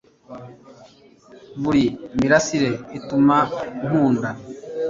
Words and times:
Buri 1.61 1.83
mirasire 2.19 2.69
ituma 2.97 3.37
nkunda 3.85 4.29